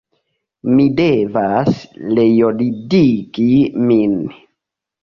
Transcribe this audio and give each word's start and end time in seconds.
Mi 0.77 0.87
devas 0.99 1.71
reordigi 2.17 3.49
min. 3.89 4.19